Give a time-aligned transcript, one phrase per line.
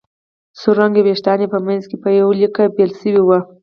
[0.59, 3.39] سره رنګي وېښتان یې په منځ کې په يوه ليکه بېل شوي وو